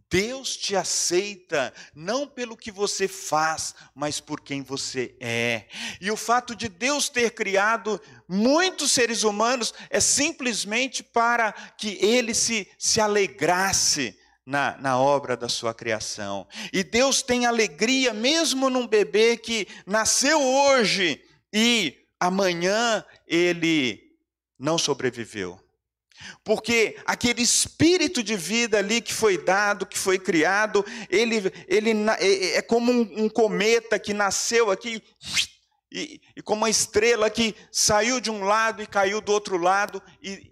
[0.09, 5.67] Deus te aceita não pelo que você faz, mas por quem você é.
[6.01, 12.33] E o fato de Deus ter criado muitos seres humanos é simplesmente para que ele
[12.33, 16.47] se, se alegrasse na, na obra da sua criação.
[16.73, 24.01] E Deus tem alegria mesmo num bebê que nasceu hoje e amanhã ele
[24.57, 25.59] não sobreviveu.
[26.43, 32.25] Porque aquele espírito de vida ali que foi dado, que foi criado, ele, ele é,
[32.25, 35.01] é, é como um, um cometa que nasceu aqui
[35.91, 40.01] e, e, como uma estrela que saiu de um lado e caiu do outro lado,
[40.21, 40.51] e,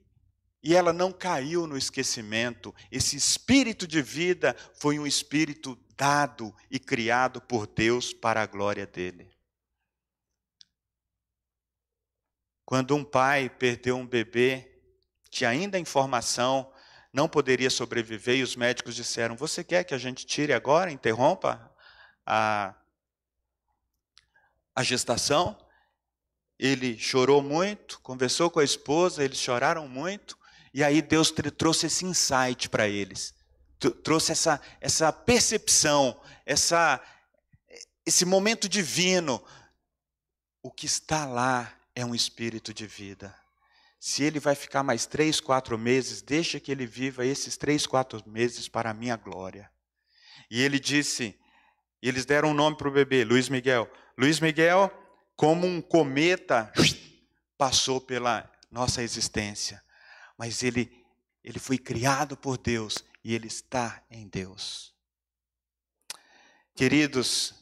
[0.63, 2.73] e ela não caiu no esquecimento.
[2.91, 8.85] Esse espírito de vida foi um espírito dado e criado por Deus para a glória
[8.85, 9.29] dele.
[12.65, 14.69] Quando um pai perdeu um bebê
[15.31, 16.71] que ainda em formação
[17.13, 21.73] não poderia sobreviver e os médicos disseram: "Você quer que a gente tire agora, interrompa
[22.25, 22.75] a
[24.75, 25.57] a gestação?"
[26.59, 30.37] Ele chorou muito, conversou com a esposa, eles choraram muito.
[30.77, 33.33] E aí Deus trouxe esse insight para eles,
[34.03, 37.01] trouxe essa, essa percepção, essa,
[38.05, 39.43] esse momento divino.
[40.61, 43.35] O que está lá é um espírito de vida.
[43.99, 48.21] Se ele vai ficar mais três, quatro meses, deixa que ele viva esses três, quatro
[48.29, 49.71] meses para a minha glória.
[50.47, 51.35] E ele disse,
[52.03, 53.91] eles deram um nome para o bebê, Luiz Miguel.
[54.15, 54.91] Luiz Miguel,
[55.35, 56.71] como um cometa,
[57.57, 59.81] passou pela nossa existência
[60.37, 60.91] mas ele,
[61.43, 64.95] ele foi criado por Deus e ele está em Deus.
[66.75, 67.55] Queridos,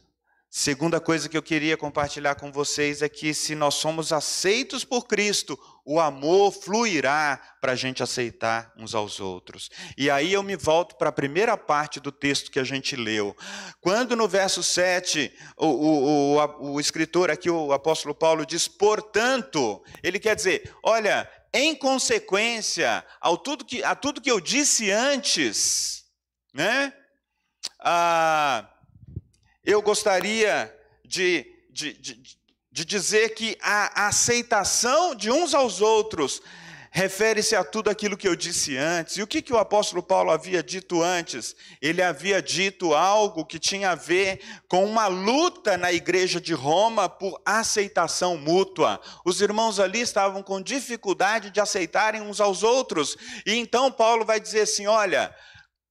[0.50, 5.08] segunda coisa que eu queria compartilhar com vocês é que se nós somos aceitos por
[5.08, 9.70] Cristo, o amor fluirá para a gente aceitar uns aos outros.
[9.98, 13.34] E aí eu me volto para a primeira parte do texto que a gente leu.
[13.80, 19.82] Quando no verso 7, o, o, o, o escritor aqui, o apóstolo Paulo, diz, portanto,
[20.04, 26.04] ele quer dizer, olha, em consequência ao tudo que, a tudo que eu disse antes,
[26.54, 26.94] né?
[27.80, 28.70] Ah,
[29.63, 32.38] eu gostaria de, de, de,
[32.70, 36.41] de dizer que a aceitação de uns aos outros
[36.96, 39.18] refere-se a tudo aquilo que eu disse antes.
[39.18, 41.54] E o que, que o apóstolo Paulo havia dito antes?
[41.82, 47.10] Ele havia dito algo que tinha a ver com uma luta na igreja de Roma
[47.10, 49.02] por aceitação mútua.
[49.26, 53.18] Os irmãos ali estavam com dificuldade de aceitarem uns aos outros.
[53.46, 55.36] E então Paulo vai dizer assim: olha.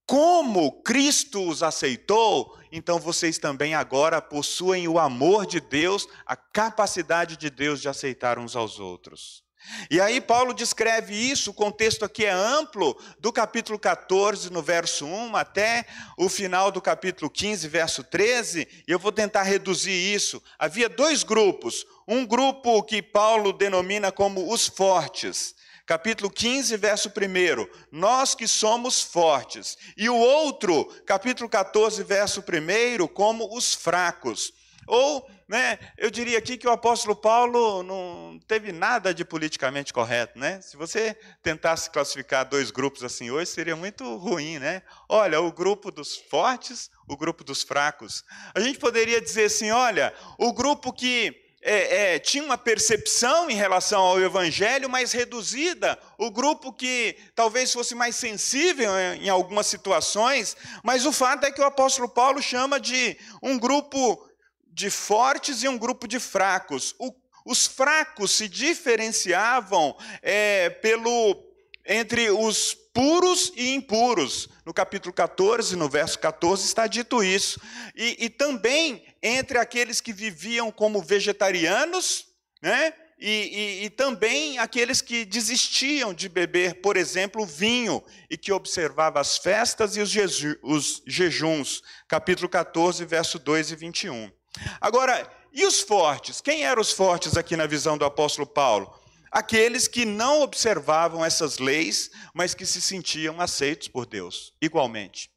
[0.07, 7.39] Como Cristo os aceitou, então vocês também agora possuem o amor de Deus, a capacidade
[7.39, 9.44] de Deus de aceitar uns aos outros.
[9.91, 15.07] E aí Paulo descreve isso, o contexto aqui é amplo, do capítulo 14, no verso
[15.07, 20.43] 1, até o final do capítulo 15, verso 13, e eu vou tentar reduzir isso.
[20.59, 25.55] Havia dois grupos, um grupo que Paulo denomina como os fortes,
[25.87, 33.07] capítulo 15, verso 1, nós que somos fortes, e o outro, capítulo 14, verso 1,
[33.09, 34.53] como os fracos.
[34.87, 40.39] Ou, né, eu diria aqui que o apóstolo Paulo não teve nada de politicamente correto,
[40.39, 40.61] né?
[40.61, 44.83] Se você tentasse classificar dois grupos assim hoje, seria muito ruim, né?
[45.09, 48.25] Olha, o grupo dos fortes, o grupo dos fracos.
[48.55, 53.55] A gente poderia dizer assim, olha, o grupo que é, é, tinha uma percepção em
[53.55, 60.55] relação ao evangelho mais reduzida, o grupo que talvez fosse mais sensível em algumas situações,
[60.83, 64.29] mas o fato é que o apóstolo Paulo chama de um grupo
[64.75, 66.95] de fortes e um grupo de fracos.
[66.99, 67.15] O,
[67.47, 71.43] os fracos se diferenciavam é, pelo
[71.87, 74.49] entre os puros e impuros.
[74.65, 77.61] No capítulo 14, no verso 14, está dito isso.
[77.95, 82.27] E, e também entre aqueles que viviam como vegetarianos,
[82.63, 82.95] né?
[83.17, 89.21] E, e, e, também aqueles que desistiam de beber, por exemplo, vinho, e que observavam
[89.21, 91.81] as festas e os, jeju, os jejuns.
[92.09, 94.33] Capítulo 14, verso 2 e 21.
[94.81, 96.41] Agora, e os fortes?
[96.41, 98.93] Quem eram os fortes aqui na visão do apóstolo Paulo?
[99.31, 105.31] Aqueles que não observavam essas leis, mas que se sentiam aceitos por Deus, igualmente.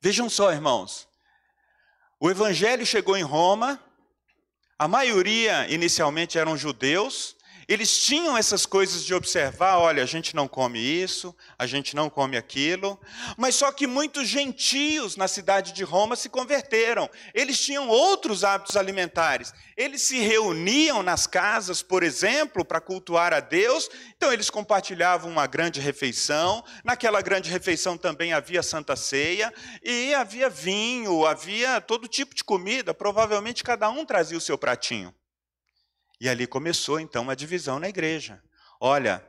[0.00, 1.08] Vejam só, irmãos.
[2.20, 3.82] O evangelho chegou em Roma,
[4.78, 7.36] a maioria inicialmente eram judeus,
[7.68, 12.08] eles tinham essas coisas de observar, olha, a gente não come isso, a gente não
[12.08, 12.98] come aquilo,
[13.36, 17.10] mas só que muitos gentios na cidade de Roma se converteram.
[17.34, 19.52] Eles tinham outros hábitos alimentares.
[19.76, 23.90] Eles se reuniam nas casas, por exemplo, para cultuar a Deus.
[24.16, 26.64] Então eles compartilhavam uma grande refeição.
[26.82, 29.52] Naquela grande refeição também havia santa ceia
[29.82, 32.94] e havia vinho, havia todo tipo de comida.
[32.94, 35.14] Provavelmente cada um trazia o seu pratinho.
[36.20, 38.42] E ali começou então uma divisão na igreja.
[38.80, 39.24] Olha,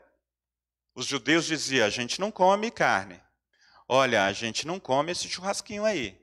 [0.95, 3.21] os judeus diziam: a gente não come carne.
[3.88, 6.19] Olha, a gente não come esse churrasquinho aí.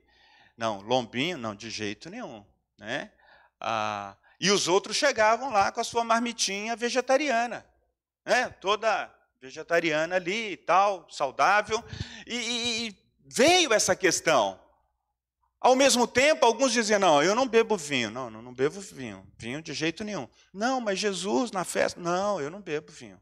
[0.56, 2.44] Não, lombinho, não, de jeito nenhum.
[2.78, 3.10] Né?
[3.60, 7.66] Ah, e os outros chegavam lá com a sua marmitinha vegetariana.
[8.24, 8.48] Né?
[8.60, 11.82] Toda vegetariana ali e tal, saudável.
[12.26, 14.60] E, e, e veio essa questão.
[15.60, 18.10] Ao mesmo tempo, alguns diziam: Não, eu não bebo vinho.
[18.10, 19.26] Não, não, não bebo vinho.
[19.38, 20.28] Vinho de jeito nenhum.
[20.52, 22.00] Não, mas Jesus na festa.
[22.00, 23.20] Não, eu não bebo vinho.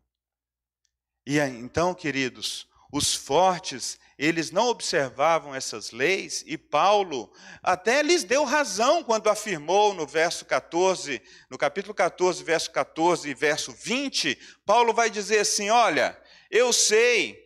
[1.26, 8.44] E então, queridos, os fortes, eles não observavam essas leis, e Paulo até lhes deu
[8.44, 11.20] razão quando afirmou no verso 14,
[11.50, 16.16] no capítulo 14, verso 14 e verso 20, Paulo vai dizer assim: Olha,
[16.50, 17.43] eu sei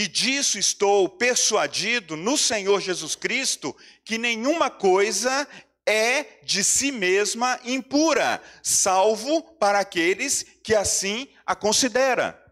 [0.00, 5.46] e disso estou persuadido no Senhor Jesus Cristo que nenhuma coisa
[5.84, 12.42] é de si mesma impura, salvo para aqueles que assim a considera.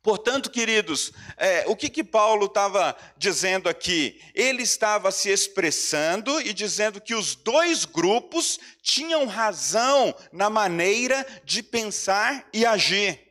[0.00, 4.20] Portanto, queridos, é, o que, que Paulo estava dizendo aqui?
[4.32, 11.64] Ele estava se expressando e dizendo que os dois grupos tinham razão na maneira de
[11.64, 13.23] pensar e agir.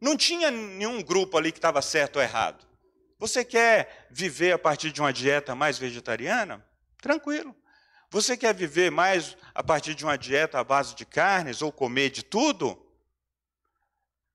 [0.00, 2.66] Não tinha nenhum grupo ali que estava certo ou errado.
[3.18, 6.64] Você quer viver a partir de uma dieta mais vegetariana?
[7.00, 7.54] Tranquilo.
[8.10, 12.10] Você quer viver mais a partir de uma dieta à base de carnes ou comer
[12.10, 12.80] de tudo?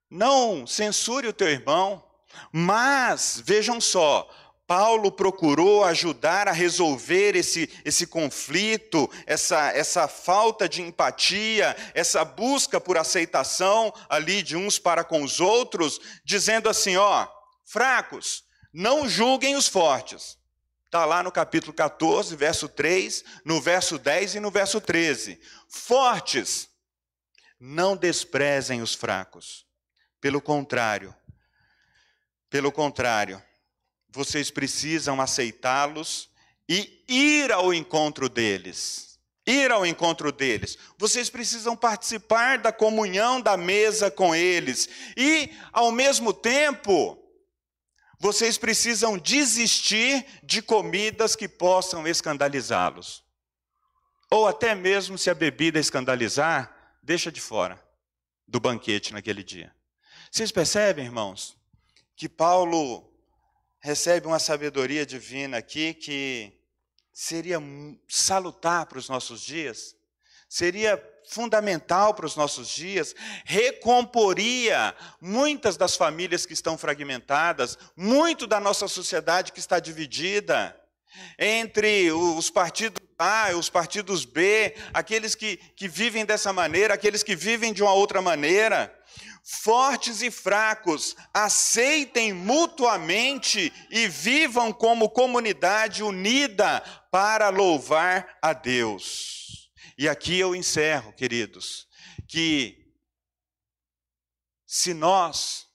[0.09, 2.03] Não censure o teu irmão,
[2.51, 4.29] mas vejam só,
[4.67, 12.79] Paulo procurou ajudar a resolver esse, esse conflito, essa, essa falta de empatia, essa busca
[12.79, 17.27] por aceitação ali de uns para com os outros, dizendo assim: ó,
[17.65, 18.43] fracos,
[18.73, 20.37] não julguem os fortes.
[20.85, 25.39] Está lá no capítulo 14, verso 3, no verso 10 e no verso 13.
[25.69, 26.69] Fortes,
[27.61, 29.65] não desprezem os fracos.
[30.19, 31.15] Pelo contrário,
[32.49, 33.41] pelo contrário,
[34.11, 36.29] vocês precisam aceitá-los
[36.67, 39.19] e ir ao encontro deles.
[39.47, 40.77] Ir ao encontro deles.
[40.97, 44.87] Vocês precisam participar da comunhão da mesa com eles.
[45.17, 47.17] E, ao mesmo tempo,
[48.19, 53.23] vocês precisam desistir de comidas que possam escandalizá-los.
[54.29, 57.81] Ou até mesmo se a bebida escandalizar, deixa de fora
[58.47, 59.73] do banquete naquele dia.
[60.29, 61.57] Vocês percebem, irmãos,
[62.15, 63.10] que Paulo
[63.81, 66.53] recebe uma sabedoria divina aqui que
[67.11, 67.59] seria
[68.07, 69.95] salutar para os nossos dias,
[70.47, 73.15] seria fundamental para os nossos dias,
[73.45, 80.77] recomporia muitas das famílias que estão fragmentadas, muito da nossa sociedade que está dividida
[81.37, 87.23] entre os partidos A e os partidos B, aqueles que, que vivem dessa maneira, aqueles
[87.23, 88.93] que vivem de uma outra maneira.
[89.43, 96.79] Fortes e fracos, aceitem mutuamente e vivam como comunidade unida
[97.11, 99.71] para louvar a Deus.
[99.97, 101.87] E aqui eu encerro, queridos,
[102.27, 102.93] que
[104.65, 105.67] se nós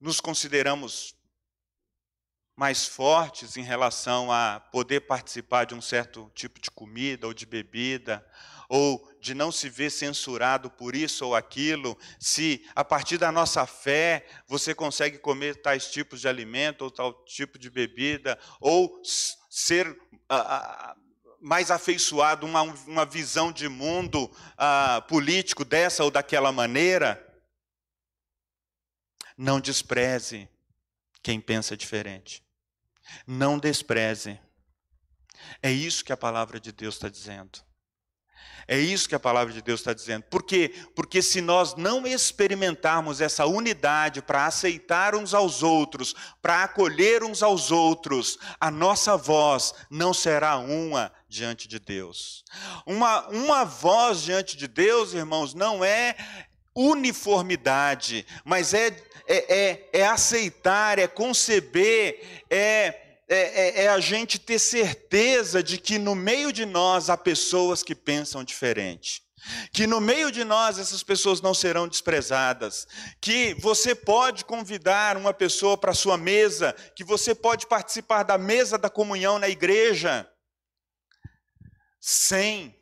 [0.00, 1.14] nos consideramos
[2.56, 7.46] mais fortes em relação a poder participar de um certo tipo de comida ou de
[7.46, 8.26] bebida,
[8.68, 13.66] ou de não se ver censurado por isso ou aquilo, se a partir da nossa
[13.66, 19.00] fé você consegue comer tais tipos de alimento ou tal tipo de bebida, ou
[19.48, 19.98] ser
[21.40, 24.30] mais afeiçoado a uma, uma visão de mundo
[25.08, 27.24] político dessa ou daquela maneira,
[29.36, 30.48] não despreze
[31.22, 32.42] quem pensa diferente.
[33.26, 34.38] Não despreze.
[35.62, 37.67] É isso que a palavra de Deus está dizendo.
[38.66, 40.24] É isso que a palavra de Deus está dizendo.
[40.24, 40.74] Por quê?
[40.94, 47.42] Porque se nós não experimentarmos essa unidade para aceitar uns aos outros, para acolher uns
[47.42, 52.44] aos outros, a nossa voz não será uma diante de Deus.
[52.86, 56.16] Uma, uma voz diante de Deus, irmãos, não é
[56.74, 58.86] uniformidade, mas é,
[59.26, 65.76] é, é, é aceitar, é conceber, é é, é, é, a gente ter certeza de
[65.76, 69.22] que no meio de nós há pessoas que pensam diferente.
[69.72, 72.88] Que no meio de nós essas pessoas não serão desprezadas,
[73.20, 78.76] que você pode convidar uma pessoa para sua mesa, que você pode participar da mesa
[78.76, 80.28] da comunhão na igreja,
[82.00, 82.74] sem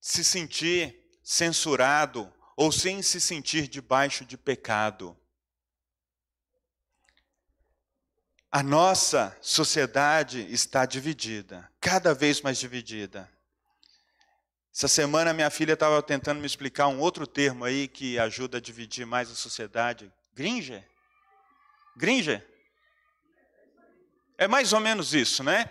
[0.00, 5.16] se sentir censurado ou sem se sentir debaixo de pecado.
[8.54, 13.28] A nossa sociedade está dividida, cada vez mais dividida.
[14.72, 18.60] Essa semana minha filha estava tentando me explicar um outro termo aí que ajuda a
[18.60, 20.08] dividir mais a sociedade.
[20.36, 20.88] Gringer?
[21.96, 22.46] Gringer?
[24.38, 25.68] É mais ou menos isso, né?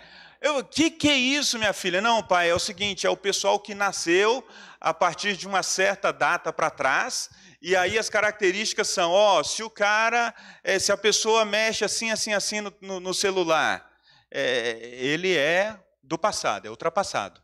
[0.58, 2.02] O que, que é isso, minha filha?
[2.02, 4.46] Não, pai, é o seguinte: é o pessoal que nasceu
[4.78, 7.30] a partir de uma certa data para trás
[7.66, 12.10] e aí as características são, ó, se o cara, é, se a pessoa mexe assim,
[12.10, 13.90] assim, assim no, no, no celular,
[14.30, 17.40] é, ele é do passado, é ultrapassado.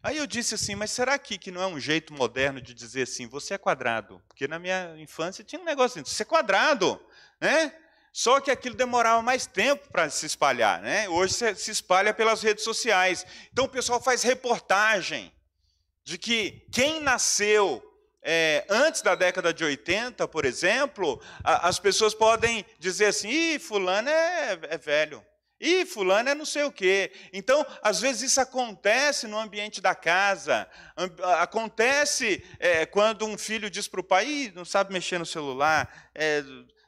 [0.00, 3.02] Aí eu disse assim, mas será que, que não é um jeito moderno de dizer
[3.02, 4.22] assim, você é quadrado?
[4.28, 7.04] Porque na minha infância tinha um negócio assim, você é quadrado,
[7.40, 7.74] né?
[8.12, 11.08] Só que aquilo demorava mais tempo para se espalhar, né?
[11.08, 13.26] Hoje se espalha pelas redes sociais.
[13.52, 15.32] Então o pessoal faz reportagem
[16.04, 17.82] de que quem nasceu
[18.22, 23.58] é, antes da década de 80, por exemplo, a, as pessoas podem dizer assim: ih,
[23.58, 25.24] fulano é, é velho.
[25.60, 27.10] Ih, fulano é não sei o quê.
[27.32, 30.68] Então, às vezes isso acontece no ambiente da casa.
[31.40, 36.10] Acontece é, quando um filho diz para o pai, Ih, não sabe mexer no celular.
[36.14, 36.44] É,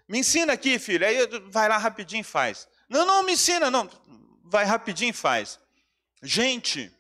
[0.09, 1.05] me ensina aqui, filho.
[1.05, 1.19] Aí
[1.49, 2.69] vai lá rapidinho e faz.
[2.89, 3.91] Não, não, me ensina, não.
[4.45, 5.59] Vai rapidinho e faz.
[6.23, 6.93] Gente,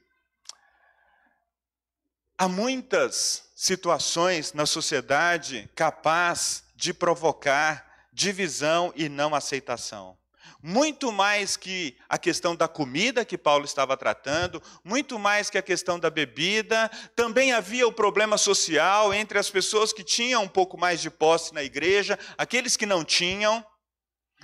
[2.36, 10.16] há muitas situações na sociedade capaz de provocar divisão e não aceitação.
[10.62, 15.62] Muito mais que a questão da comida que Paulo estava tratando, muito mais que a
[15.62, 20.78] questão da bebida, também havia o problema social entre as pessoas que tinham um pouco
[20.78, 23.62] mais de posse na igreja, aqueles que não tinham.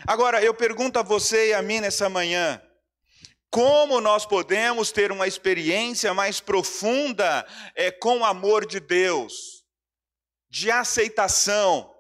[0.07, 2.61] Agora, eu pergunto a você e a mim nessa manhã:
[3.51, 9.65] como nós podemos ter uma experiência mais profunda é, com o amor de Deus,
[10.49, 11.95] de aceitação.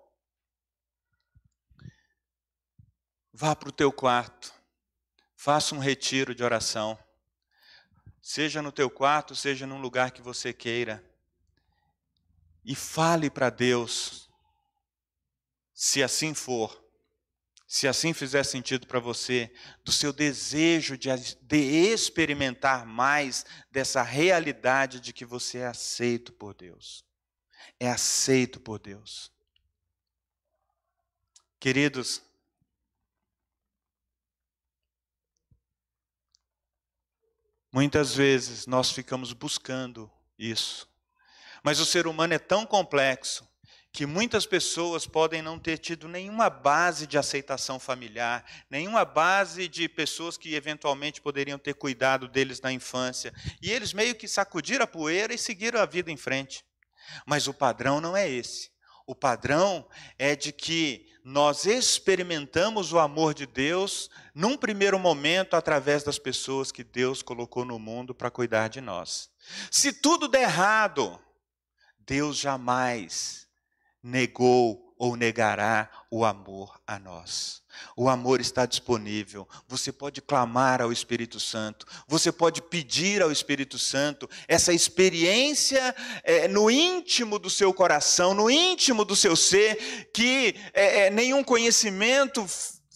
[3.32, 4.53] Vá para o teu quarto,
[5.34, 6.99] faça um retiro de oração,
[8.20, 11.05] seja no teu quarto, seja num lugar que você queira,
[12.64, 14.28] e fale para Deus,
[15.72, 16.86] se assim for
[17.67, 19.53] se assim fizer sentido para você,
[19.85, 21.09] do seu desejo de,
[21.43, 27.05] de, experimentar mais dessa realidade de que você é aceito por Deus.
[27.81, 29.33] É aceito por Deus.
[31.59, 32.23] Queridos,
[37.73, 40.09] muitas vezes nós ficamos buscando
[40.39, 40.89] isso,
[41.64, 43.49] mas o ser humano é tão complexo
[43.97, 49.88] que muitas pessoas podem não ter tido nenhuma base de aceitação familiar, nenhuma base de
[49.88, 53.32] pessoas que eventualmente poderiam ter cuidado deles na infância,
[53.62, 56.62] e eles meio que sacudiram a poeira e seguiram a vida em frente.
[57.24, 58.70] Mas o padrão não é esse.
[59.07, 59.88] O padrão
[60.18, 66.70] é de que nós experimentamos o amor de Deus num primeiro momento através das pessoas
[66.70, 69.30] que Deus colocou no mundo para cuidar de nós.
[69.70, 71.18] Se tudo der errado,
[71.99, 73.45] Deus jamais
[74.07, 77.61] negou ou negará o amor a nós.
[77.94, 79.46] O amor está disponível.
[79.68, 81.86] Você pode clamar ao Espírito Santo.
[82.09, 88.48] Você pode pedir ao Espírito Santo essa experiência é, no íntimo do seu coração, no
[88.48, 92.46] íntimo do seu ser, que é, é, nenhum conhecimento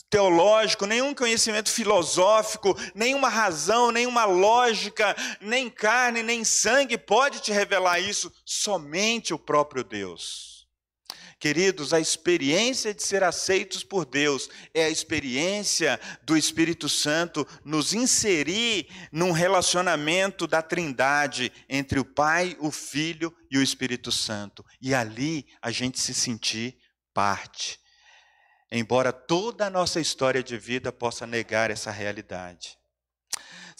[0.08, 8.00] teológico, nenhum conhecimento filosófico, nenhuma razão, nenhuma lógica, nem carne, nem sangue pode te revelar
[8.00, 10.59] isso, somente o próprio Deus.
[11.40, 17.94] Queridos, a experiência de ser aceitos por Deus é a experiência do Espírito Santo nos
[17.94, 24.62] inserir num relacionamento da Trindade entre o Pai, o Filho e o Espírito Santo.
[24.82, 26.76] E ali a gente se sentir
[27.14, 27.80] parte.
[28.70, 32.79] Embora toda a nossa história de vida possa negar essa realidade.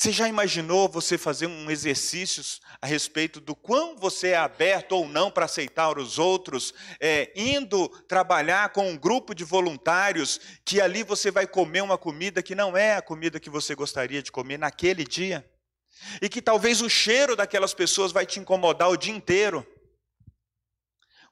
[0.01, 2.42] Você já imaginou você fazer um exercício
[2.80, 7.86] a respeito do quão você é aberto ou não para aceitar os outros, é, indo
[8.09, 12.74] trabalhar com um grupo de voluntários que ali você vai comer uma comida que não
[12.74, 15.46] é a comida que você gostaria de comer naquele dia?
[16.22, 19.66] E que talvez o cheiro daquelas pessoas vai te incomodar o dia inteiro.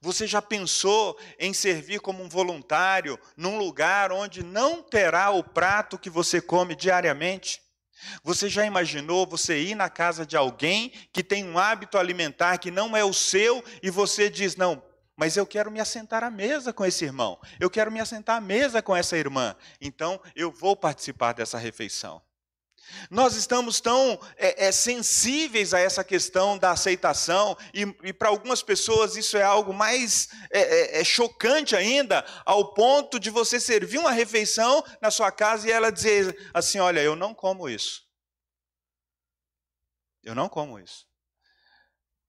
[0.03, 5.99] Você já pensou em servir como um voluntário num lugar onde não terá o prato
[5.99, 7.66] que você come diariamente?
[8.22, 12.70] Você já imaginou você ir na casa de alguém que tem um hábito alimentar que
[12.70, 14.82] não é o seu e você diz: Não,
[15.16, 18.40] mas eu quero me assentar à mesa com esse irmão, eu quero me assentar à
[18.40, 22.22] mesa com essa irmã, então eu vou participar dessa refeição.
[23.11, 28.62] Nós estamos tão é, é, sensíveis a essa questão da aceitação, e, e para algumas
[28.62, 33.99] pessoas isso é algo mais é, é, é, chocante ainda, ao ponto de você servir
[33.99, 38.07] uma refeição na sua casa e ela dizer assim: Olha, eu não como isso.
[40.22, 41.07] Eu não como isso.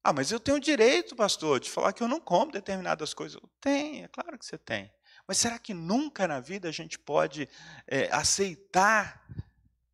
[0.03, 3.39] Ah, mas eu tenho o direito, pastor, de falar que eu não como determinadas coisas.
[3.59, 4.91] Tem, é claro que você tem.
[5.27, 7.47] Mas será que nunca na vida a gente pode
[7.85, 9.23] é, aceitar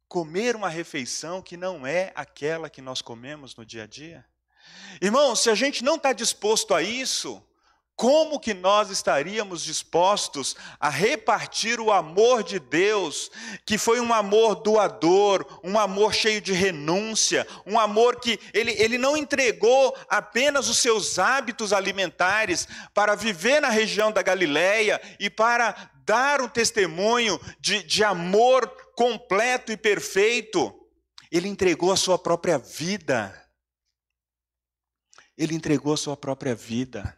[0.07, 4.25] comer uma refeição que não é aquela que nós comemos no dia a dia?
[5.01, 7.43] Irmão, se a gente não está disposto a isso,
[7.95, 13.31] como que nós estaríamos dispostos a repartir o amor de Deus,
[13.65, 18.97] que foi um amor doador, um amor cheio de renúncia, um amor que ele, ele
[18.97, 25.89] não entregou apenas os seus hábitos alimentares para viver na região da Galileia e para
[26.05, 30.73] dar um testemunho de, de amor completo e perfeito,
[31.31, 33.41] ele entregou a sua própria vida.
[35.37, 37.17] Ele entregou a sua própria vida.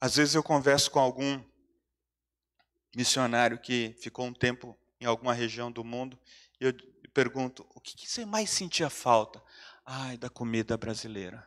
[0.00, 1.42] Às vezes eu converso com algum
[2.94, 6.18] missionário que ficou um tempo em alguma região do mundo
[6.60, 6.74] e eu
[7.12, 9.42] pergunto: o que, você mais sentia falta?
[9.84, 11.46] Ai, da comida brasileira.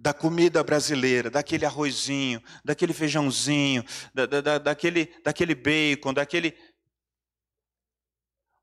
[0.00, 3.84] Da comida brasileira, daquele arrozinho, daquele feijãozinho,
[4.14, 6.56] da, da, daquele, daquele bacon, daquele.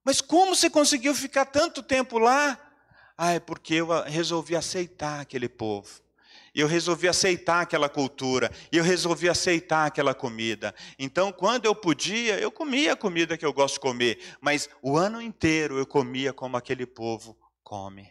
[0.06, 2.60] Mas como você conseguiu ficar tanto tempo lá?
[3.18, 5.90] Ah, é porque eu resolvi aceitar aquele povo.
[6.54, 10.74] Eu resolvi aceitar aquela cultura, eu resolvi aceitar aquela comida.
[10.98, 14.96] Então, quando eu podia, eu comia a comida que eu gosto de comer, mas o
[14.96, 18.10] ano inteiro eu comia como aquele povo come.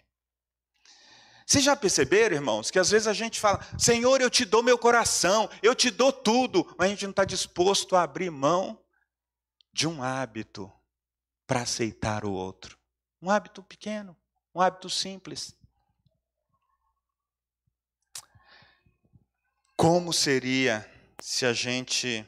[1.46, 4.76] Vocês já perceberam, irmãos, que às vezes a gente fala, Senhor, eu te dou meu
[4.76, 8.78] coração, eu te dou tudo, mas a gente não está disposto a abrir mão
[9.72, 10.70] de um hábito
[11.46, 12.78] para aceitar o outro.
[13.20, 14.16] Um hábito pequeno,
[14.54, 15.56] um hábito simples.
[19.76, 20.88] Como seria
[21.20, 22.26] se a gente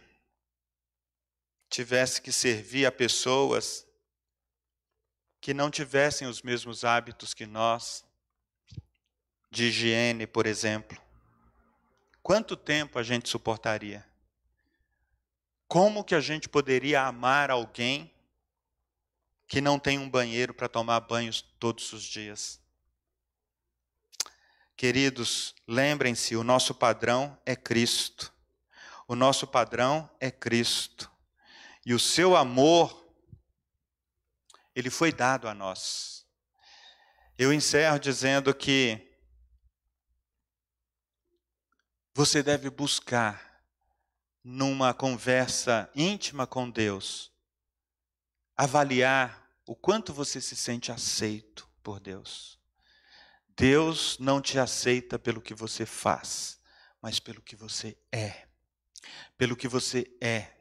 [1.68, 3.86] tivesse que servir a pessoas
[5.40, 8.04] que não tivessem os mesmos hábitos que nós,
[9.50, 11.00] de higiene, por exemplo?
[12.22, 14.04] Quanto tempo a gente suportaria?
[15.68, 18.12] Como que a gente poderia amar alguém
[19.46, 22.60] que não tem um banheiro para tomar banhos todos os dias?
[24.76, 28.32] Queridos, lembrem-se, o nosso padrão é Cristo.
[29.08, 31.10] O nosso padrão é Cristo.
[31.84, 33.08] E o seu amor,
[34.74, 36.26] ele foi dado a nós.
[37.38, 39.06] Eu encerro dizendo que
[42.12, 43.62] você deve buscar
[44.42, 47.32] numa conversa íntima com Deus,
[48.56, 52.58] avaliar o quanto você se sente aceito por Deus.
[53.56, 56.60] Deus não te aceita pelo que você faz,
[57.00, 58.46] mas pelo que você é.
[59.36, 60.52] Pelo que você é.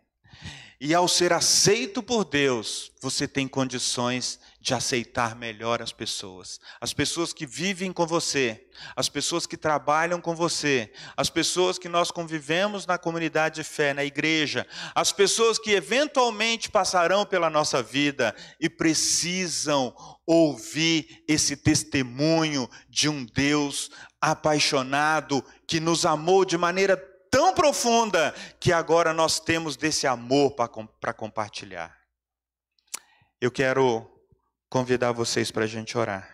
[0.80, 6.60] E ao ser aceito por Deus, você tem condições de aceitar melhor as pessoas.
[6.82, 11.88] As pessoas que vivem com você, as pessoas que trabalham com você, as pessoas que
[11.88, 17.82] nós convivemos na comunidade de fé, na igreja, as pessoas que eventualmente passarão pela nossa
[17.82, 19.96] vida e precisam
[20.26, 26.98] ouvir esse testemunho de um Deus apaixonado que nos amou de maneira
[27.36, 31.94] tão profunda que agora nós temos desse amor para compartilhar.
[33.42, 34.10] Eu quero
[34.70, 36.24] convidar vocês para a gente orar.